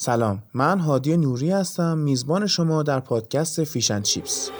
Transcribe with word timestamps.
سلام 0.00 0.42
من 0.54 0.78
هادی 0.78 1.16
نوری 1.16 1.50
هستم 1.50 1.98
میزبان 1.98 2.46
شما 2.46 2.82
در 2.82 3.00
پادکست 3.00 3.64
فیشن 3.64 4.02
چیپس 4.02 4.50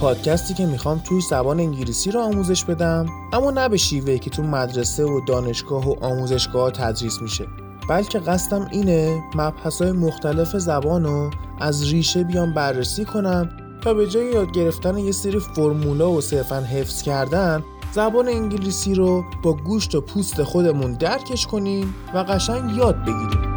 پادکستی 0.00 0.54
که 0.54 0.66
می‌خوام 0.66 0.98
توی 0.98 1.20
زبان 1.20 1.60
انگلیسی 1.60 2.10
رو 2.10 2.20
آموزش 2.20 2.64
بدم 2.64 3.06
اما 3.32 3.50
نه 3.50 3.68
به 3.68 3.76
شیوهی 3.76 4.18
که 4.18 4.30
تو 4.30 4.42
مدرسه 4.42 5.04
و 5.04 5.20
دانشگاه 5.28 5.88
و 5.88 6.04
آموزشگاه 6.04 6.70
تدریس 6.70 7.22
میشه. 7.22 7.46
بلکه 7.90 8.18
قصدم 8.18 8.68
اینه 8.70 9.22
مبحث 9.34 9.82
مختلف 9.82 10.56
زبان 10.56 11.04
رو 11.04 11.30
از 11.60 11.92
ریشه 11.92 12.24
بیام 12.24 12.54
بررسی 12.54 13.04
کنم 13.04 13.48
تا 13.84 13.94
به 13.94 14.06
جای 14.06 14.32
یاد 14.32 14.52
گرفتن 14.52 14.98
یه 14.98 15.12
سری 15.12 15.38
فرمولا 15.38 16.10
و 16.10 16.20
صرفا 16.20 16.60
حفظ 16.60 17.02
کردن 17.02 17.64
زبان 17.92 18.28
انگلیسی 18.28 18.94
رو 18.94 19.24
با 19.42 19.52
گوشت 19.52 19.94
و 19.94 20.00
پوست 20.00 20.42
خودمون 20.42 20.92
درکش 20.92 21.46
کنیم 21.46 21.94
و 22.14 22.18
قشنگ 22.18 22.76
یاد 22.76 22.96
بگیریم. 23.02 23.49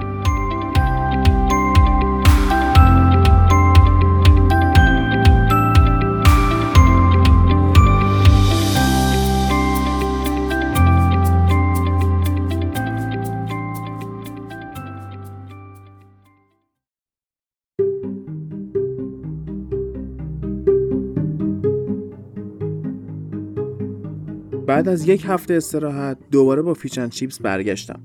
بعد 24.67 24.87
از 24.87 25.07
یک 25.07 25.23
هفته 25.27 25.53
استراحت 25.53 26.17
دوباره 26.31 26.61
با 26.61 26.73
Fish 26.73 26.94
and 26.94 27.09
Chips 27.09 27.41
برگشتم 27.41 27.99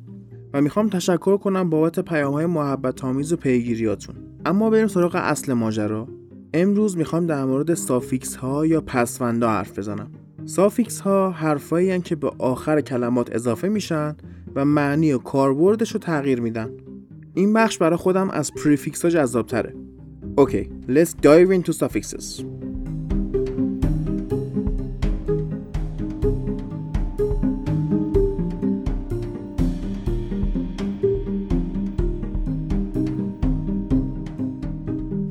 و 0.55 0.61
می‌خوام 0.61 0.89
تشکر 0.89 1.37
کنم 1.37 1.71
بابت 1.71 2.01
پیام 2.01 2.33
های 2.33 2.47
محبت 2.47 3.05
آمیز 3.05 3.33
و 3.33 3.37
پیگیریاتون. 3.37 4.15
اما 4.47 4.71
بریم 4.71 4.87
سراغ 4.87 5.15
اصل 5.15 5.53
ماجرا. 5.53 6.09
امروز 6.55 6.97
می‌خوام 6.97 7.27
در 7.27 7.45
مورد 7.45 7.75
suffix 7.75 8.37
ها 8.37 8.67
یا 8.67 8.81
پسوندا 8.81 9.49
حرف 9.49 9.79
بزنم. 9.79 10.11
suffix 10.45 11.01
ها 11.01 11.31
حرفایی 11.31 12.01
که 12.01 12.17
به 12.17 12.31
آخر 12.39 12.81
کلمات 12.81 13.35
اضافه 13.35 13.69
میشن 13.69 14.17
و 14.55 14.65
معنی 14.65 15.13
و 15.13 15.19
کاربردش 15.19 15.93
رو 15.93 16.01
تغییر 16.01 16.41
میدن. 16.41 16.71
این 17.35 17.53
بخش 17.53 17.79
برای 17.79 17.97
خودم 17.97 18.31
از 18.31 18.55
prefix 18.55 19.05
ها 19.05 19.11
جذاب 19.11 19.47
تره 19.47 19.75
okay 20.37 20.71
let's 20.89 21.11
dive 21.23 21.67
into 21.67 21.73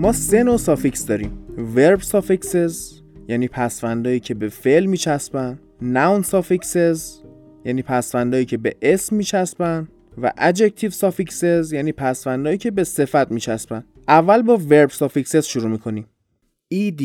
ما 0.08 0.14
سه 0.14 0.44
نوع 0.44 0.58
suffix 0.58 1.06
داریم. 1.06 1.38
verb 1.76 2.02
suffixes 2.02 3.02
یعنی 3.28 3.48
پسوندایی 3.48 4.20
که 4.20 4.34
به 4.34 4.50
فعل 4.50 4.86
میچسبن. 4.86 5.60
noun 5.82 6.22
suffixes 6.22 7.20
یعنی 7.66 7.82
پسوندایی 7.82 8.46
که 8.46 8.58
به 8.58 8.76
اسم 8.82 9.16
میچسبن. 9.16 9.88
و 10.22 10.34
adjective 10.38 10.92
suffixes 10.92 11.74
یعنی 11.74 11.92
پسوندایی 11.92 12.58
که 12.58 12.72
به 12.72 12.84
صفت 12.84 13.32
میچسبن. 13.32 13.84
اول 14.08 14.42
با 14.42 14.58
verb 14.58 14.90
suffixes 14.90 15.46
شروع 15.46 15.70
می‌کنیم. 15.70 16.08
ed 16.74 17.04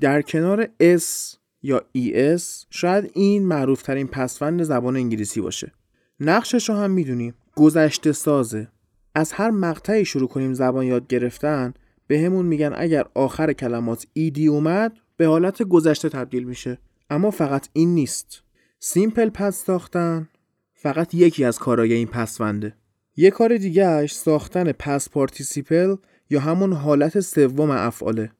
در 0.00 0.22
کنار 0.22 0.64
s 0.64 1.36
یا 1.62 1.82
es 1.96 2.42
شاید 2.70 3.10
این 3.14 3.46
معروف 3.46 3.82
ترین 3.82 4.06
پسوند 4.06 4.62
زبان 4.62 4.96
انگلیسی 4.96 5.40
باشه. 5.40 5.72
نقشش 6.20 6.68
رو 6.68 6.74
هم 6.74 6.90
می‌دونیم. 6.90 7.34
گذشته 7.56 8.12
سازه. 8.12 8.68
از 9.14 9.32
هر 9.32 9.50
مقطعی 9.50 10.04
شروع 10.04 10.28
کنیم 10.28 10.54
زبان 10.54 10.86
یاد 10.86 11.06
گرفتن 11.06 11.74
بهمون 12.08 12.46
میگن 12.46 12.72
اگر 12.76 13.04
آخر 13.14 13.52
کلمات 13.52 14.06
ed 14.12 14.46
اومد 14.46 14.92
به 15.16 15.26
حالت 15.26 15.62
گذشته 15.62 16.08
تبدیل 16.08 16.44
میشه. 16.44 16.78
اما 17.10 17.30
فقط 17.30 17.68
این 17.72 17.94
نیست. 17.94 18.42
simple 18.78 19.28
past 19.28 19.64
ساختن 19.64 20.28
فقط 20.74 21.14
یکی 21.14 21.44
از 21.44 21.58
کارهای 21.58 21.92
این 21.92 22.06
پسونده. 22.06 22.74
یه 23.16 23.30
کار 23.30 23.56
دیگهش 23.56 24.12
ساختن 24.12 24.72
past 24.72 25.08
participle 25.08 25.96
یا 26.30 26.40
همون 26.40 26.72
حالت 26.72 27.20
سوم 27.20 27.70
افعاله. 27.70 28.30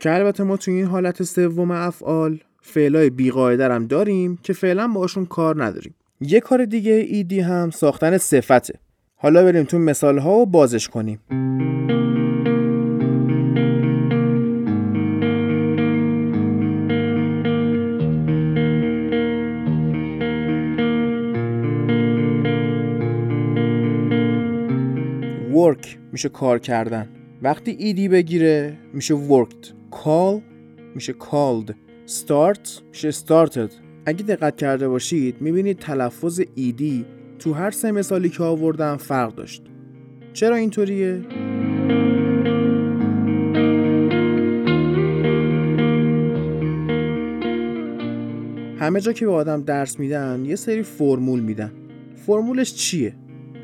که 0.00 0.14
البته 0.14 0.44
ما 0.44 0.56
توی 0.56 0.74
این 0.74 0.86
حالت 0.86 1.22
سوم 1.22 1.70
افعال 1.70 2.40
فعلای 2.62 3.10
بیقاعده 3.10 3.68
هم 3.68 3.86
داریم 3.86 4.38
که 4.42 4.52
فعلا 4.52 4.88
باشون 4.88 5.26
کار 5.26 5.64
نداریم. 5.64 5.94
یه 6.20 6.40
کار 6.40 6.64
دیگه 6.64 6.92
ایدی 6.92 7.40
هم 7.40 7.70
ساختن 7.70 8.18
صفته. 8.18 8.74
حالا 9.14 9.44
بریم 9.44 9.64
تو 9.64 9.78
مثال 9.78 10.18
ها 10.18 10.32
و 10.32 10.46
بازش 10.46 10.88
کنیم. 10.88 11.20
Work 25.56 25.86
میشه 26.12 26.28
کار 26.28 26.58
کردن. 26.58 27.08
وقتی 27.42 27.70
ایدی 27.70 28.08
بگیره 28.08 28.78
میشه 28.92 29.14
worked. 29.28 29.66
call 29.92 30.40
میشه 30.94 31.12
called. 31.12 31.70
start 32.06 32.68
میشه 32.88 33.10
started. 33.10 33.70
اگه 34.06 34.24
دقت 34.24 34.56
کرده 34.56 34.88
باشید 34.88 35.40
می‌بینید 35.40 35.78
تلفظ 35.78 36.40
ایدی 36.54 37.04
تو 37.38 37.52
هر 37.52 37.70
سه 37.70 37.92
مثالی 37.92 38.28
که 38.28 38.42
آوردم 38.42 38.96
فرق 38.96 39.34
داشت. 39.34 39.62
چرا 40.32 40.56
اینطوریه؟ 40.56 41.20
همه 48.78 49.00
جا 49.00 49.12
که 49.12 49.26
به 49.26 49.32
آدم 49.32 49.62
درس 49.62 49.98
میدن 49.98 50.44
یه 50.44 50.56
سری 50.56 50.82
فرمول 50.82 51.40
میدن. 51.40 51.72
فرمولش 52.26 52.74
چیه؟ 52.74 53.14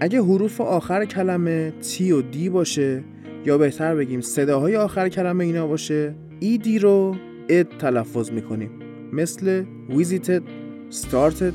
اگه 0.02 0.22
حروف 0.22 0.60
آخر 0.60 1.04
کلمه 1.04 1.70
تی 1.70 2.12
و 2.12 2.22
دی 2.22 2.48
باشه 2.48 3.04
یا 3.46 3.58
بهتر 3.58 3.94
بگیم 3.94 4.20
صداهای 4.20 4.76
آخر 4.76 5.08
کلمه 5.08 5.44
اینا 5.44 5.66
باشه 5.66 6.14
ایدی 6.40 6.78
رو 6.78 7.16
اد 7.48 7.68
تلفظ 7.78 8.30
می‌کنیم. 8.30 8.70
مثل 9.12 9.64
visited, 9.88 10.42
started, 10.90 11.54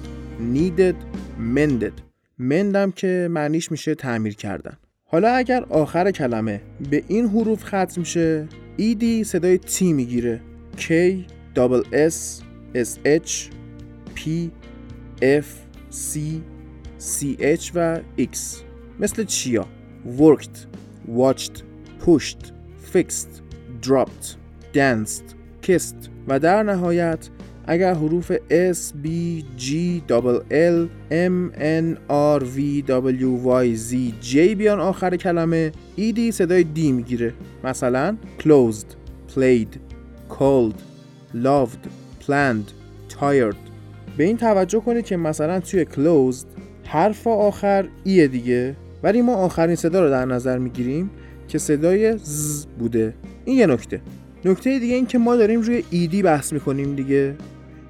needed, 0.53 0.96
mended. 1.56 2.02
مندم 2.40 2.91
که 2.91 3.28
معنیش 3.31 3.72
میشه 3.72 3.96
تعمیر 3.96 4.36
کردن. 4.36 4.78
حالا 5.06 5.30
اگر 5.30 5.66
آخر 5.69 6.12
کلمه 6.12 6.62
به 6.90 7.03
این 7.07 7.28
حروف 7.28 7.63
ختم 7.63 8.03
شه 8.03 8.47
ایدی 8.78 9.24
صدای 9.24 9.57
تی 9.57 9.94
می‌گیره. 9.94 10.41
K, 10.78 10.91
S, 11.91 12.41
S, 12.75 12.90
H, 13.06 13.31
P, 14.16 14.22
F, 15.22 15.47
C, 15.91 16.19
CH 17.00 17.72
و 17.75 18.00
X 18.18 18.38
مثل 19.00 19.24
چیا 19.24 19.66
worked 20.18 20.58
watched 21.18 21.63
pushed 22.06 22.52
fixed 22.94 23.41
dropped 23.81 24.35
danced 24.74 25.36
kissed 25.62 26.09
و 26.28 26.40
در 26.40 26.63
نهایت 26.63 27.30
اگر 27.69 27.94
حروف 27.94 28.31
S, 28.72 28.94
B, 29.03 29.07
G, 29.57 30.02
L, 30.50 30.88
M, 31.12 31.52
N, 31.57 31.97
R, 32.09 32.40
V, 32.40 32.81
W, 32.81 33.31
Y, 33.46 33.75
Z, 33.75 34.13
J 34.22 34.36
بیان 34.36 34.80
آخر 34.80 35.16
کلمه 35.16 35.72
ایدی 35.95 36.31
صدای 36.31 36.63
دی 36.63 36.92
می‌گیره 36.92 37.33
مثلا 37.63 38.18
closed, 38.39 38.95
played, 39.36 39.77
cold, 40.30 40.75
loved, 41.36 41.88
planned, 42.27 42.72
tired 43.10 43.56
به 44.18 44.24
این 44.24 44.38
توجه 44.38 44.80
کنید 44.80 45.06
که 45.06 45.18
مثلا 45.18 45.60
توی 45.60 45.86
closed 45.86 46.56
حرف 46.88 47.28
آخر 47.28 47.88
ایه 48.04 48.28
دیگه. 48.28 48.75
ولی 49.04 49.22
ما 49.22 49.36
آخرین 49.36 49.75
صدا 49.75 50.04
رو 50.04 50.10
در 50.10 50.25
نظر 50.25 50.57
می‌گیریم 50.57 51.10
که 51.48 51.57
صدای 51.57 52.18
ز 52.18 52.66
بوده. 52.80 53.13
این 53.45 53.57
یه 53.57 53.66
نکته. 53.66 54.01
نکته 54.45 54.80
دیگه 54.80 54.95
این 54.95 55.06
که 55.06 55.18
ما 55.18 55.36
داریم 55.36 55.62
روی 55.62 55.84
ایدی 55.89 56.22
بحث 56.22 56.54
می‌کنیم 56.54 56.95
دیگه. 56.95 57.36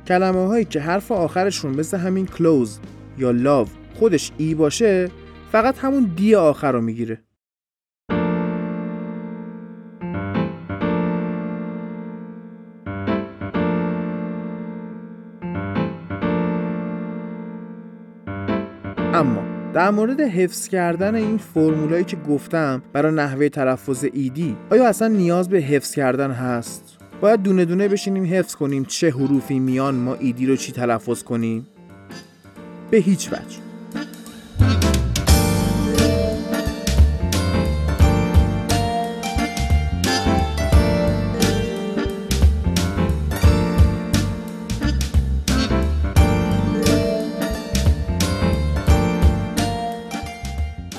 کلمه 0.07 0.47
هایی 0.47 0.65
که 0.65 0.79
حرف 0.79 1.11
آخرشون 1.11 1.75
مثل 1.75 1.97
همین 1.97 2.25
کلوز 2.25 2.79
یا 3.17 3.31
لاو 3.31 3.67
خودش 3.95 4.31
ای 4.37 4.53
باشه 4.55 5.09
فقط 5.51 5.77
همون 5.77 6.11
دی 6.15 6.35
آخر 6.35 6.71
رو 6.71 6.81
می‌گیره. 6.81 7.21
در 19.87 19.93
مورد 19.93 20.21
حفظ 20.21 20.67
کردن 20.67 21.15
این 21.15 21.37
فرمولایی 21.37 22.03
که 22.03 22.17
گفتم 22.29 22.81
برای 22.93 23.13
نحوه 23.13 23.49
تلفظ 23.49 24.05
ایدی 24.13 24.55
آیا 24.69 24.87
اصلا 24.87 25.07
نیاز 25.07 25.49
به 25.49 25.57
حفظ 25.57 25.95
کردن 25.95 26.31
هست؟ 26.31 26.97
باید 27.21 27.41
دونه 27.41 27.65
دونه 27.65 27.87
بشینیم 27.87 28.25
حفظ 28.25 28.55
کنیم 28.55 28.85
چه 28.85 29.09
حروفی 29.09 29.59
میان 29.59 29.95
ما 29.95 30.15
ایدی 30.15 30.45
رو 30.45 30.55
چی 30.55 30.71
تلفظ 30.71 31.23
کنیم؟ 31.23 31.67
به 32.91 32.97
هیچ 32.97 33.27
وجه. 33.33 33.66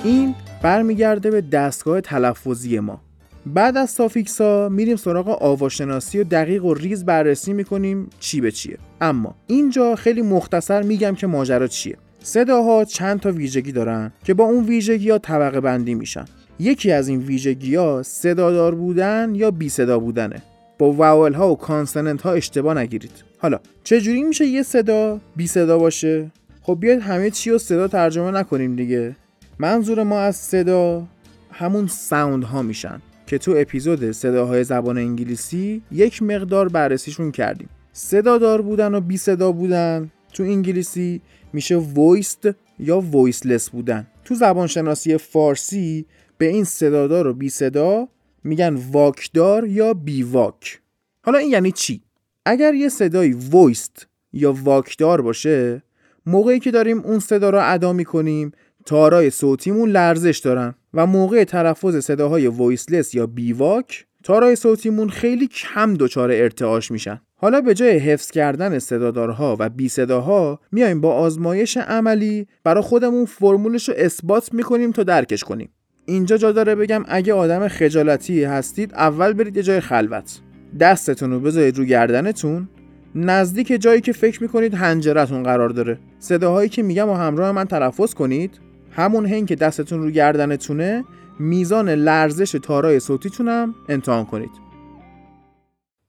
این 0.04 0.34
برمیگرده 0.62 1.30
به 1.30 1.40
دستگاه 1.40 2.00
تلفظی 2.00 2.78
ما. 2.78 3.00
بعد 3.46 3.76
از 3.76 3.90
suffix 3.90 4.40
ها 4.40 4.68
میریم 4.68 4.96
سراغ 4.96 5.28
آواشناسی 5.42 6.18
و 6.18 6.24
دقیق 6.24 6.64
و 6.64 6.74
ریز 6.74 7.04
بررسی 7.04 7.52
می‌کنیم 7.52 8.10
چی 8.20 8.40
به 8.40 8.50
چیه. 8.50 8.78
اما 9.00 9.34
اینجا 9.46 9.94
خیلی 9.94 10.22
مختصر 10.22 10.82
میگم 10.82 11.14
که 11.14 11.26
ماجرا 11.26 11.66
چیه. 11.66 11.96
صداها 12.22 12.84
چند 12.84 13.20
تا 13.20 13.32
ویژگی 13.32 13.72
دارن 13.72 14.12
که 14.24 14.34
با 14.34 14.44
اون 14.44 14.64
ویژگی 14.64 15.10
ها 15.10 15.18
طبقه 15.18 15.60
بندی 15.60 15.94
میشن. 15.94 16.24
یکی 16.58 16.92
از 16.92 17.08
این 17.08 17.20
ویژگی 17.20 17.74
ها 17.74 18.02
صدادار 18.02 18.74
بودن 18.74 19.32
یا 19.34 19.50
بی 19.50 19.68
صدا 19.68 19.98
بودنه. 19.98 20.42
با 20.78 20.92
vowel 20.92 21.32
ها 21.32 21.52
و 21.52 21.56
consonant 21.56 22.22
ها 22.22 22.32
اشتباه 22.32 22.78
نگیرید. 22.78 23.24
حالا 23.38 23.60
چجوری 23.84 24.22
میشه 24.22 24.46
یه 24.46 24.62
صدا 24.62 25.20
بی 25.36 25.46
صدا 25.46 25.78
باشه؟ 25.78 26.30
خب 26.62 26.76
بیاید 26.80 27.00
همه 27.00 27.30
چی 27.30 27.50
رو 27.50 27.58
صدا 27.58 27.88
ترجمه 27.88 28.30
نکنیم 28.30 28.76
دیگه. 28.76 29.16
منظور 29.58 30.02
ما 30.02 30.20
از 30.20 30.36
صدا 30.36 31.06
همون 31.52 31.86
sound 31.86 32.44
ها 32.44 32.62
میشن 32.62 33.02
که 33.26 33.38
تو 33.38 33.54
اپیزود 33.56 34.10
صداهای 34.10 34.64
زبان 34.64 34.98
انگلیسی 34.98 35.82
یک 35.92 36.22
مقدار 36.22 36.68
بررسیشون 36.68 37.32
کردیم. 37.32 37.68
صدا 37.92 38.38
دار 38.38 38.62
بودن 38.62 38.94
و 38.94 39.00
بی 39.00 39.16
صدا 39.16 39.52
بودن 39.52 40.10
تو 40.32 40.42
انگلیسی 40.42 41.20
میشه 41.52 41.76
voiced 41.76 42.48
یا 42.78 43.00
voiceless 43.00 43.70
بودن. 43.70 44.06
تو 44.24 44.34
زبانشناسی 44.34 45.16
فارسی 45.16 46.06
به 46.38 46.46
این 46.46 46.64
صدادار 46.64 47.26
و 47.26 47.34
بی 47.34 47.48
صدا 47.48 48.08
میگن 48.44 48.74
واکدار 48.92 49.66
یا 49.66 49.94
بی 49.94 50.22
واک 50.22 50.80
حالا 51.24 51.38
این 51.38 51.50
یعنی 51.50 51.72
چی؟ 51.72 52.02
اگر 52.46 52.74
یه 52.74 52.88
صدای 52.88 53.32
voiced 53.50 54.06
یا 54.32 54.52
واکدار 54.52 55.22
باشه 55.22 55.82
موقعی 56.26 56.60
که 56.60 56.70
داریم 56.70 56.98
اون 56.98 57.18
صدا 57.18 57.50
رو 57.50 57.60
ادا 57.62 57.92
می‌کنیم 57.92 58.52
تارای 58.88 59.30
صوتیمون 59.30 59.90
لرزش 59.90 60.38
دارن 60.38 60.74
و 60.94 61.06
موقع 61.06 61.44
تلفظ 61.44 61.96
صداهای 61.96 62.46
voiceless 62.46 63.14
یا 63.14 63.26
بیواک 63.26 64.06
تارای 64.24 64.56
صوتیمون 64.56 65.08
خیلی 65.08 65.46
کم 65.46 65.94
دچار 65.94 66.30
ارتعاش 66.30 66.90
میشن. 66.90 67.20
حالا 67.36 67.60
به 67.60 67.74
جای 67.74 67.98
حفظ 67.98 68.30
کردن 68.30 68.78
صدادارها 68.78 69.56
و 69.60 69.68
بی 69.68 69.88
صداها 69.88 70.60
میایم 70.72 71.00
با 71.00 71.14
آزمایش 71.14 71.76
عملی 71.76 72.46
برای 72.64 72.82
خودمون 72.82 73.24
فرمولش 73.24 73.88
رو 73.88 73.94
اثبات 73.98 74.54
می‌کنیم 74.54 74.92
تا 74.92 75.02
درکش 75.02 75.44
کنیم. 75.44 75.70
اینجا 76.04 76.36
جا 76.36 76.52
داره 76.52 76.74
بگم 76.74 77.04
اگه 77.08 77.32
آدم 77.32 77.68
خجالتی 77.68 78.44
هستید 78.44 78.94
اول 78.94 79.32
برید 79.32 79.56
یه 79.56 79.62
جای 79.62 79.80
خلوت. 79.80 80.40
دستتون 80.80 81.30
رو 81.30 81.40
بذارید 81.40 81.78
رو 81.78 81.84
گردنتون. 81.84 82.68
نزدیک 83.14 83.68
جایی 83.68 84.00
که 84.00 84.12
فکر 84.12 84.42
می‌کنید 84.42 84.74
هنجرتون 84.74 85.42
قرار 85.42 85.68
داره. 85.68 85.98
صداهایی 86.18 86.68
که 86.68 86.82
میگم 86.82 87.08
و 87.08 87.14
همراه 87.14 87.52
من 87.52 87.64
تلفظ 87.64 88.14
کنید. 88.14 88.67
همون 88.98 89.26
هنگ 89.26 89.48
که 89.48 89.56
دستتون 89.56 90.02
رو 90.02 90.10
گردنتونه 90.10 91.04
میزان 91.38 91.88
لرزش 91.88 92.52
تارای 92.52 93.00
صوتیتونم 93.00 93.74
امتحان 93.88 94.26
کنید. 94.26 94.50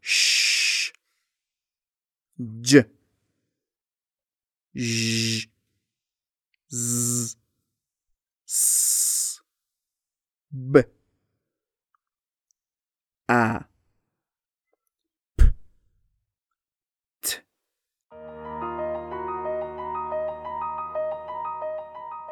ش 0.02 0.92
ج. 2.62 2.82
ژ. 4.76 5.46
ز. 6.68 7.36
س. 8.46 9.40
ب. 10.74 10.82
ا. 13.30 13.60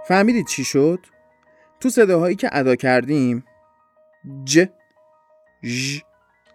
فهمیدید 0.07 0.47
چی 0.47 0.63
شد؟ 0.63 0.99
تو 1.79 1.89
صداهایی 1.89 2.35
که 2.35 2.49
ادا 2.51 2.75
کردیم 2.75 3.45
ج 4.45 4.65
ژ 5.63 6.01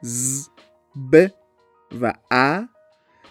ز 0.00 0.48
ب 1.12 1.26
و 2.00 2.12
ا 2.30 2.62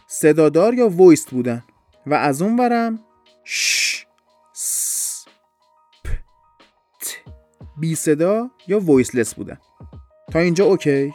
صدادار 0.08 0.74
یا 0.74 0.90
وایست 0.90 1.30
بودن 1.30 1.64
و 2.06 2.14
از 2.14 2.42
اون 2.42 2.56
برم 2.56 3.00
ش 3.44 4.06
س 4.54 5.26
پ 6.04 6.08
ت. 7.02 7.18
بی 7.78 7.96
صدا 7.96 8.52
یا 8.68 8.80
voiceless 8.80 9.34
بودن. 9.34 9.58
تا 10.32 10.40
اینجا 10.40 10.66
okay؟ 10.66 11.14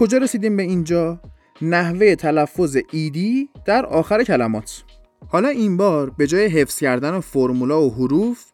کجا 0.00 0.18
رسیدیم 0.18 0.56
به 0.56 0.62
اینجا؟ 0.62 1.20
نحوه 1.62 2.14
تلفظ 2.14 2.76
ed 2.92 3.48
در 3.64 3.86
آخر 3.86 4.24
کلمات. 4.24 4.82
حالا 5.28 5.48
این 5.48 5.76
بار 5.76 6.10
به 6.10 6.26
جای 6.26 6.46
حفظ 6.46 6.78
کردن 6.78 7.20
فرمولا 7.20 7.82
و 7.82 7.94
حروف 7.94 8.44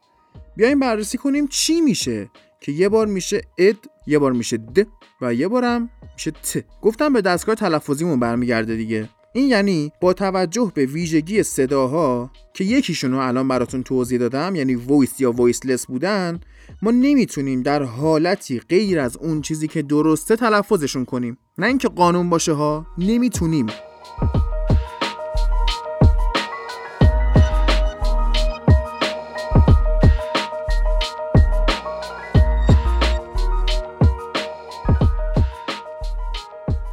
بیایم 0.57 0.81
بررسی 0.81 1.19
کنیم 1.19 1.47
چی 1.47 1.81
میشه 1.81 2.31
که 2.61 2.73
یه 2.73 2.89
بار 2.89 3.07
میشه 3.07 3.41
اد 3.59 3.77
یه 4.07 4.19
بار 4.19 4.33
میشه 4.33 4.57
د 4.57 4.87
و 5.21 5.35
یه 5.35 5.49
بارم 5.49 5.91
میشه 6.15 6.31
ت. 6.31 6.65
گفتم 6.83 7.13
به 7.13 7.21
دستگاه 7.21 7.55
تلفظیمون 7.55 8.21
برمیگرده 8.21 8.77
دیگه. 8.77 9.09
این 9.33 9.49
یعنی 9.49 9.93
با 10.01 10.13
توجه 10.13 10.73
به 10.75 10.87
ویژگی 10.87 11.43
صداها 11.43 12.31
که 12.55 12.65
یکیشون 12.65 13.13
رو 13.13 13.19
الان 13.19 13.49
براتون 13.49 13.83
توضیح 13.83 14.19
دادم 14.19 14.55
یعنی 14.55 14.75
voiced 14.75 15.21
یا 15.21 15.33
voiceless 15.33 15.87
بودن 15.87 16.41
ما 16.83 16.91
نمی‌تونیم 16.91 17.63
در 17.63 17.83
حالتی 17.83 18.61
غیر 18.61 19.01
از 19.01 19.17
اون 19.17 19.41
چیزی 19.41 19.69
که 19.69 19.83
درسته 19.83 20.37
تلفظشون 20.37 21.05
کنیم 21.05 21.39
نه 21.59 21.67
اینکه 21.67 21.89
قانون 21.89 22.31
باشه 22.31 22.53
ها 22.53 22.87
نمی‌تونیم 22.99 23.67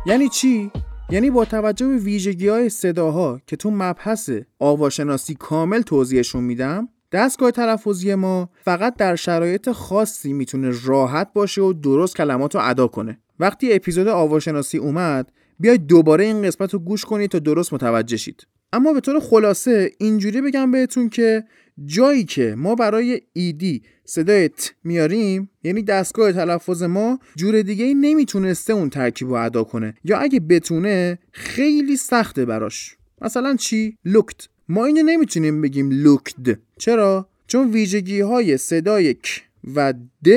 یعنی 0.06 0.30
چی؟ 0.30 0.72
یعنی 1.10 1.30
با 1.30 1.46
توجه 1.46 1.88
به 1.88 1.98
ویژگی 1.98 2.48
های 2.48 2.70
صداها 2.70 3.42
که 3.48 3.56
تو 3.56 3.72
مبحث 3.72 4.30
آواشناسی 4.60 5.36
کامل 5.36 5.82
توضیحشون 5.82 6.44
میدم 6.44 6.90
دستگاه 7.14 7.52
تلفظی 7.52 8.16
ما 8.16 8.50
فقط 8.64 8.96
در 8.96 9.16
شرایط 9.16 9.72
خاصی 9.72 10.34
می‌تونه 10.34 10.72
راحت 10.86 11.34
باشه 11.34 11.62
و 11.62 11.74
درست 11.74 12.16
کلمات 12.16 12.56
رو 12.56 12.62
ادا 12.64 12.88
کنه. 12.88 13.20
وقتی 13.40 13.74
اپیزود 13.74 14.08
آواشناسی 14.08 14.78
اومد 14.78 15.32
بیاید 15.60 15.88
دوباره 15.88 16.26
این 16.26 16.42
قسمت 16.42 16.74
رو 16.74 16.80
گوش 16.80 17.06
کنید 17.06 17.32
تا 17.32 17.40
درست 17.40 17.74
متوجه 17.74 18.18
شید. 18.18 18.48
اما 18.74 18.94
به 18.94 19.00
طور 19.00 19.20
خلاصه 19.20 19.92
اینجوری 19.98 20.42
بگم 20.42 20.72
بهتون 20.72 21.10
که 21.10 21.44
جایی 21.86 22.24
که 22.24 22.56
ما 22.58 22.76
برای 22.76 23.22
ed 23.34 23.84
صدای 24.06 24.50
ت 24.50 24.74
میاریم 24.84 25.50
یعنی 25.64 25.84
دستگاه 25.84 26.32
تلفظ 26.32 26.84
ما 26.84 27.20
جور 27.36 27.62
دیگه 27.62 27.86
ای 27.86 27.94
نمی‌تونسته 27.94 28.74
اون 28.74 28.90
ترکیب 28.90 29.28
رو 29.28 29.34
ادا 29.34 29.64
کنه. 29.64 29.94
یا 30.04 30.18
اگه 30.18 30.40
بتونه 30.40 31.20
خیلی 31.32 31.98
سخته 31.98 32.46
براش. 32.46 32.98
مثلا 33.22 33.56
چی؟ 33.56 33.98
looked 34.06 34.48
ما 34.70 34.86
اینو 34.86 35.04
نمی‌تونیم 35.04 35.62
بگیم 35.62 35.90
لوکد 35.92 36.60
چرا؟ 36.78 37.28
چون 37.48 37.72
ویژگی 37.72 38.20
های 38.22 38.58
صدای 38.58 39.14
ک 39.14 39.44
و 39.76 39.94
د 40.26 40.28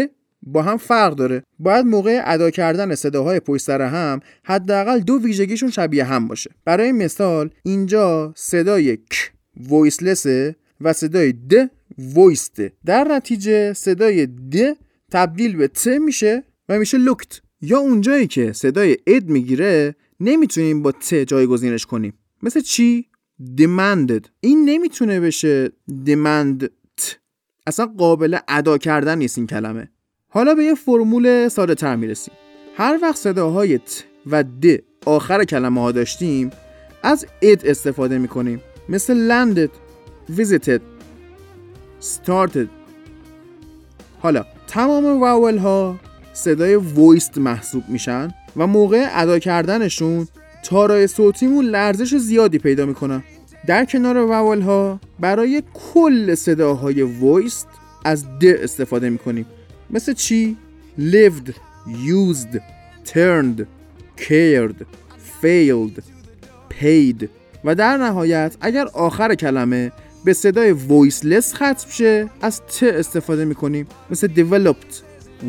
با 0.43 0.63
هم 0.63 0.77
فرق 0.77 1.15
داره. 1.15 1.43
باید 1.59 1.87
موقع 1.87 2.23
ادا 2.25 2.51
کردن 2.51 2.95
صداهای 2.95 3.41
پشت 3.41 3.65
سر 3.65 3.83
هم 3.83 4.21
حداقل 4.45 4.99
دو 4.99 5.19
ویژگیشون 5.23 5.71
شبیه 5.71 6.05
هم 6.05 6.29
باشه. 6.29 6.51
برای 6.65 6.93
مثال 6.93 7.51
اینجا 7.63 8.33
صدای 8.37 8.97
ک 8.97 9.33
وایسلسه 9.57 10.57
و 10.81 10.93
صدای 10.93 11.33
د 11.33 11.71
وایسته 11.99 12.73
در 12.87 13.05
نتیجه 13.05 13.73
صدای 13.73 14.27
د 14.27 14.77
تبدیل 15.11 15.57
به 15.57 15.69
ت 15.69 15.87
میشه 15.87 16.43
و 16.69 16.79
میشه 16.79 16.99
لوکت 16.99 17.41
یا 17.61 17.79
اونجایی 17.79 18.27
که 18.27 18.53
صدای 18.53 18.97
اد 19.07 19.25
می‌گیره 19.25 19.95
نمی‌تونیم 20.21 20.83
با 20.83 20.93
ت 20.93 21.15
جایگزینش 21.15 21.87
کنیم. 21.87 22.13
مثل 22.43 22.61
چی؟ 22.61 23.07
Demanded. 23.41 24.29
این 24.41 24.65
نمی‌تونه 24.65 25.21
بشه 25.21 25.73
demand 26.07 26.67
اصلا 27.67 27.87
قابل 27.87 28.39
ادا 28.49 28.79
کردن 28.79 29.19
نیست 29.19 29.39
این 29.39 29.47
کلمه. 29.47 29.89
حالا 30.29 30.55
به 30.55 30.65
یه 30.65 30.75
فرمول 30.75 31.49
ساده 31.49 31.75
تر 31.75 31.97
می‌رسیم. 31.97 32.35
هر 32.77 32.99
وقت 33.03 33.17
صداهای 33.17 33.79
ت 33.79 34.05
و 34.27 34.43
د 34.43 34.67
آخر 35.07 35.45
کلمه 35.45 35.81
ها 35.81 35.93
داشتیم 35.93 36.51
از 37.03 37.27
اد 37.43 37.67
استفاده 37.67 38.19
می‌کنیم. 38.19 38.61
مثل 38.89 39.29
landed 39.29 39.71
visited 40.37 40.81
started. 42.01 42.69
حالا 44.21 44.45
تمام 44.67 45.21
واول 45.21 45.59
ها 45.59 45.97
صدای 46.33 46.75
وویست 46.75 47.39
محسوب 47.39 47.85
میشن 47.89 48.35
و 48.57 48.67
موقع 48.67 49.09
ادا 49.11 49.39
کردنشون 49.39 50.29
تارای 50.67 51.07
صوتیمون 51.07 51.65
لرزش 51.65 52.15
زیادی 52.15 52.59
پیدا 52.59 52.87
می‌کنن. 52.87 53.23
در 53.67 53.85
کنار 53.85 54.17
واول 54.17 54.61
ها 54.61 55.01
برای 55.21 55.63
کل 55.75 56.35
صداهای 56.35 57.03
وویست 57.03 57.69
از 58.05 58.25
د 58.39 58.45
استفاده 58.45 59.11
می‌کنیم. 59.11 59.47
مثل 59.91 60.13
چی؟ 60.13 60.57
lived, 60.99 61.51
used, 61.89 62.59
turned, 63.09 63.61
cared, 64.19 64.85
failed, 65.43 66.01
paid. 66.71 67.27
و 67.65 67.75
در 67.75 67.97
نهایت 67.97 68.57
اگر 68.61 68.87
آخر 68.93 69.35
کلمه 69.35 69.93
به 70.25 70.33
صدای 70.33 70.73
وایسلس 70.73 71.55
ختم 71.55 71.91
شه 71.91 72.31
از 72.43 72.63
ت 72.67 72.83
استفاده 72.83 73.45
می‌کنیم. 73.45 73.87
مثل 74.11 74.29
developed, 74.29 74.95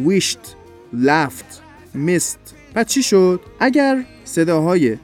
wished, 0.08 0.48
laughed, 0.94 1.52
missed. 1.96 2.54
پس 2.76 2.86
چی 2.88 3.04
شد؟ 3.04 3.40
اگر 3.60 4.04
صداهای 4.26 4.98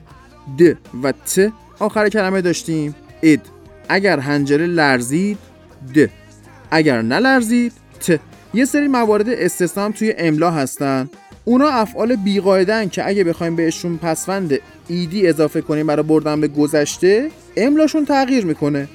د 0.59 0.77
و 1.03 1.11
ت 1.11 1.51
آخر 1.79 2.09
کلمه 2.09 2.41
داشتیم. 2.41 2.95
اد. 3.23 3.39
اگر 3.89 4.19
حنجره 4.19 4.65
لرزید 4.65 5.37
د. 5.95 6.09
اگر 6.71 7.01
نلرزید 7.01 7.73
ت. 7.99 8.19
یه 8.53 8.65
سری 8.65 8.87
موارد 8.87 9.29
استثنا 9.29 9.91
توی 9.91 10.13
املا 10.17 10.51
هستن. 10.51 11.09
اونا 11.45 11.67
افعال 11.69 12.15
بیقاعدن 12.15 12.89
که 12.89 13.07
اگه 13.07 13.23
بخوایم 13.23 13.55
بهشون 13.55 13.97
پسوند 13.97 14.59
ed 14.87 15.27
اضافه 15.27 15.61
کنیم 15.61 15.87
برای 15.87 16.03
بردن 16.03 16.41
به 16.41 16.47
گذشته 16.47 17.31
املاشون 17.57 18.05
تغییر 18.05 18.45
می‌کنه. 18.45 18.87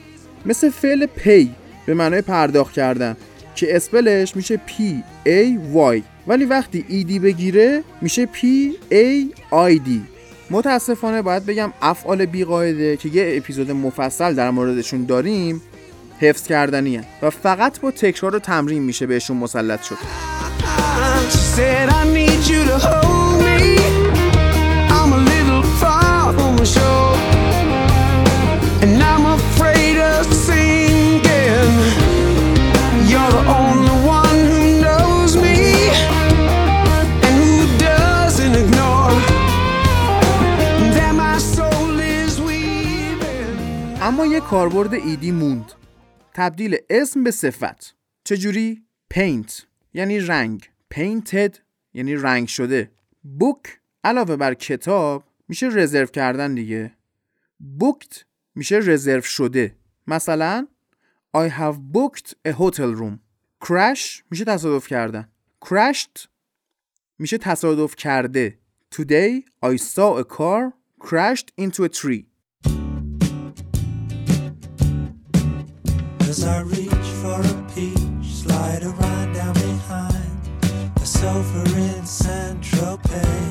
مثل 0.46 0.70
فعل 0.70 1.06
pay 1.06 1.50
به 1.86 1.94
معنای 1.94 2.22
پرداخت 2.22 2.72
کردن 2.72 3.16
که 3.54 3.76
spell 3.76 4.19
ش 4.19 4.36
میشه 4.36 4.56
p 4.56 5.02
a 5.24 5.58
y 5.72 6.02
ولی 6.26 6.44
وقتی 6.44 6.84
ed 6.88 7.18
بگیره 7.18 7.82
میشه 8.00 8.26
p 8.26 8.72
a 8.90 9.30
i 9.50 9.78
d 9.78 10.02
متاسفانه 10.50 11.22
باید 11.22 11.46
بگم 11.46 11.72
افعال 11.82 12.26
بیقاعده 12.26 12.96
که 12.96 13.08
یه 13.08 13.34
اپیزود 13.36 13.70
مفصل 13.70 14.34
در 14.34 14.50
موردشون 14.50 15.04
داریم 15.04 15.62
حفظ 16.20 16.46
کردنیه 16.46 17.04
و 17.22 17.30
فقط 17.30 17.80
با 17.80 17.90
تکرار 17.90 18.36
و 18.36 18.38
تمرین 18.38 18.82
میشه 18.82 19.06
بهشون 19.06 19.36
مسلط 19.36 19.82
شد. 19.82 19.96
کاربرد 44.50 44.94
ایدی 44.94 45.30
موند. 45.30 45.72
تبدیل 46.34 46.76
اسم 46.90 47.24
به 47.24 47.30
صفت. 47.30 47.94
چجوری؟ 48.24 48.84
پینت 49.10 49.66
یعنی 49.94 50.20
رنگ. 50.20 50.70
painted 50.94 51.58
یعنی 51.94 52.14
رنگ 52.14 52.48
شده. 52.48 52.90
بوک 53.22 53.80
علاوه 54.04 54.36
بر 54.36 54.54
کتاب 54.54 55.24
میشه 55.48 55.66
رزرو 55.66 56.06
کردن 56.06 56.54
دیگه. 56.54 56.92
booked 57.78 58.16
میشه 58.54 58.76
رزرو 58.76 59.22
شده. 59.22 59.76
مثلا 60.06 60.66
I 61.36 61.48
have 61.48 61.76
booked 61.92 62.32
a 62.48 62.52
hotel 62.52 63.00
room. 63.00 63.18
crash 63.64 64.22
میشه 64.30 64.44
تصادف 64.44 64.86
کردن. 64.86 65.28
crashed 65.64 66.26
میشه 67.18 67.38
تصادف 67.38 67.96
کرده. 67.96 68.58
Today 68.94 69.42
I 69.64 69.76
saw 69.76 70.18
a 70.18 70.24
car 70.24 70.72
crashed 71.00 71.64
into 71.64 71.84
a 71.84 71.88
tree. 71.88 72.37
I 76.54 76.60
reach 76.76 77.08
for 77.22 77.40
a 77.52 77.56
peach, 77.72 78.26
slide 78.42 78.82
a 78.90 78.92
ride 79.02 79.30
down 79.38 79.54
behind 79.68 80.38
the 81.00 81.06
sofa 81.18 81.62
in 81.88 82.02
Central 82.26 82.94
Pay. 83.08 83.48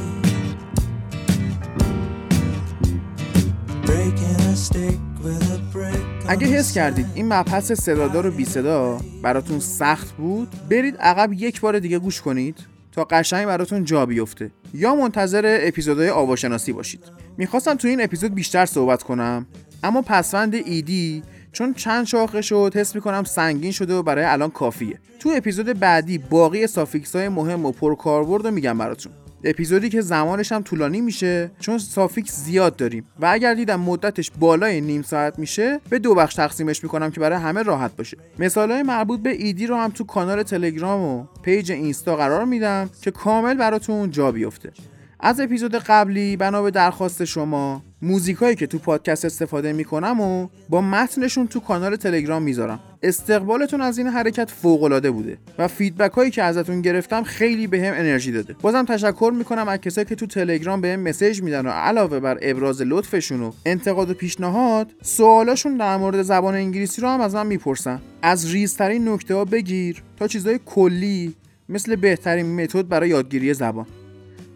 Breaking 3.87 4.39
a 4.53 4.55
stick 4.65 4.99
with 5.23 5.55
a 5.57 5.59
brick. 5.73 6.03
اگه 6.27 6.47
حس 6.47 6.73
کردید 6.73 7.05
این 7.15 7.33
مبحث 7.33 7.71
صدادار 7.71 8.27
و 8.27 8.31
بی 8.31 8.45
صدا 8.45 8.99
براتون 9.23 9.59
سخت 9.59 10.11
بود 10.11 10.49
برید 10.69 10.97
عقب 10.97 11.33
یک 11.33 11.61
بار 11.61 11.79
دیگه 11.79 11.99
گوش 11.99 12.21
کنید 12.21 12.57
تا 12.91 13.03
قشنگ 13.03 13.45
براتون 13.45 13.83
جا 13.83 14.05
بیفته 14.05 14.51
یا 14.73 14.95
منتظر 14.95 15.59
اپیزودهای 15.61 16.09
آواشناسی 16.09 16.73
باشید 16.73 17.03
می‌خواستم 17.37 17.75
تو 17.75 17.87
این 17.87 18.01
اپیزود 18.01 18.33
بیشتر 18.33 18.65
صحبت 18.65 19.03
کنم 19.03 19.45
اما 19.83 20.01
پسوند 20.01 20.53
ed 20.55 21.23
چون 21.57 21.73
چند 21.73 22.05
شاخه 22.05 22.41
شد 22.41 22.71
حس 22.75 22.95
می‌کنم 22.95 23.23
سنگین 23.23 23.71
شده 23.71 23.93
و 23.93 24.03
برای 24.03 24.25
الان 24.25 24.49
کافیه. 24.49 24.99
تو 25.19 25.33
اپیزود 25.35 25.79
بعدی 25.79 26.17
باقی 26.17 26.67
suffix 26.67 27.15
های 27.15 27.29
مهم 27.29 27.65
و 27.65 27.71
پرکاربرد 27.71 28.45
رو 28.45 28.51
میگم 28.51 28.77
براتون. 28.77 29.11
اپیزودی 29.43 29.89
که 29.89 30.01
زمانش 30.01 30.51
هم 30.51 30.61
طولانی 30.61 31.01
میشه 31.01 31.51
چون 31.59 31.77
suffix 31.77 32.35
زیاد 32.35 32.75
داریم. 32.75 33.05
و 33.19 33.25
اگر 33.25 33.53
دیدم 33.53 33.79
مدتش 33.79 34.31
بالای 34.39 34.81
نیم 34.81 35.01
ساعت 35.01 35.39
میشه 35.39 35.79
به 35.89 35.99
دو 35.99 36.15
بخش 36.15 36.35
تقسیمش 36.35 36.83
می‌کنم 36.83 37.11
که 37.11 37.19
برای 37.19 37.39
همه 37.39 37.63
راحت 37.63 37.95
باشه. 37.95 38.17
مثال 38.39 38.71
های 38.71 38.83
مربوط 38.83 39.19
به 39.19 39.29
ed 39.29 39.67
رو 39.67 39.75
هم 39.75 39.89
تو 39.89 40.03
کانال 40.03 40.43
تلگرام 40.43 41.01
و 41.01 41.25
پیج 41.41 41.71
اینستا 41.71 42.15
قرار 42.15 42.45
میدم 42.45 42.89
که 43.01 43.11
کامل 43.11 43.53
براتون 43.53 44.11
جا 44.11 44.31
بیفته. 44.31 44.71
از 45.19 45.39
اپیزود 45.39 45.75
قبلی 45.75 46.37
بنا 46.37 46.63
به 46.63 46.71
درخواست 46.71 47.25
شما 47.25 47.81
موزیکایی 48.01 48.55
که 48.55 48.67
تو 48.67 48.77
پادکست 48.77 49.25
استفاده 49.25 49.73
می‌کنم 49.73 50.21
و 50.21 50.47
با 50.69 50.81
متنشون 50.81 51.47
تو 51.47 51.59
کانال 51.59 51.95
تلگرام 51.95 52.43
می‌ذارم. 52.43 52.79
استقبالتون 53.03 53.81
از 53.81 53.97
این 53.97 54.07
حرکت 54.07 54.51
فوق 54.51 54.83
العاده 54.83 55.11
بوده 55.11 55.37
و 55.57 55.67
فیدبک 55.67 56.11
هایی 56.11 56.31
که 56.31 56.43
ازتون 56.43 56.81
گرفتم 56.81 57.23
خیلی 57.23 57.67
بهم 57.67 57.91
به 57.91 57.99
انرژی 57.99 58.31
داده. 58.31 58.55
بازم 58.61 58.85
تشکر 58.85 59.33
می‌کنم 59.37 59.67
از 59.67 59.79
کسایی 59.79 60.05
که 60.05 60.15
تو 60.15 60.25
تلگرام 60.25 60.81
بهم 60.81 60.99
مسیج 60.99 61.41
میدن 61.41 61.65
و 61.65 61.69
علاوه 61.69 62.19
بر 62.19 62.37
ابراز 62.41 62.81
لطفشون 62.81 63.41
و 63.41 63.51
انتقاد 63.65 64.09
و 64.09 64.13
پیشنهاد 64.13 64.91
سوالاشون 65.01 65.77
در 65.77 65.97
مورد 65.97 66.21
زبان 66.21 66.55
انگلیسی 66.55 67.01
رو 67.01 67.07
هم 67.07 67.21
از 67.21 67.35
من 67.35 67.47
می‌پرسن. 67.47 68.01
از 68.21 68.51
ریزترین 68.51 69.09
نکته 69.09 69.35
ها 69.35 69.45
بگیر 69.45 70.03
تا 70.17 70.27
چیزای 70.27 70.59
کلی 70.65 71.35
مثل 71.69 71.95
بهترین 71.95 72.63
متد 72.63 72.87
برای 72.87 73.09
یادگیری 73.09 73.53
زبان. 73.53 73.85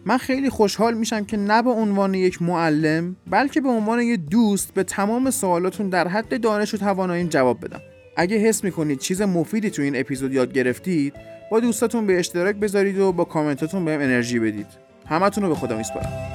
من 0.04 0.18
خیلی 0.18 0.50
خوشحال 0.50 0.94
میشم 0.94 1.24
که 1.24 1.36
نه 1.36 1.62
به 1.62 1.70
عنوان 1.70 2.14
یک 2.14 2.42
معلم 2.42 3.16
بلکه 3.26 3.60
به 3.60 3.68
عنوان 3.68 4.00
یک 4.00 4.20
دوست 4.20 4.74
به 4.74 4.82
تمام 4.82 5.30
سوالاتون 5.30 5.88
در 5.88 6.08
حد 6.08 6.40
دانش 6.40 6.74
و 6.74 6.76
تواناییم 6.76 7.28
جواب 7.28 7.64
بدم. 7.64 7.80
اگه 8.16 8.36
حس 8.36 8.64
می‌کنید 8.64 8.98
چیز 8.98 9.22
مفیدی 9.22 9.70
تو 9.70 9.82
این 9.82 10.00
اپیزود 10.00 10.32
یاد 10.32 10.52
گرفتید 10.52 11.14
با 11.50 11.60
دوستاتون 11.60 12.06
به 12.06 12.18
اشتراک 12.18 12.56
بذارید 12.56 12.98
و 12.98 13.12
با 13.12 13.24
کامنتاتون 13.24 13.84
بهم 13.84 14.00
انرژی 14.00 14.38
بدید. 14.38 14.66
همتون 15.06 15.44
رو 15.44 15.48
به 15.48 15.54
خدا 15.54 15.76
میسپارم. 15.76 16.32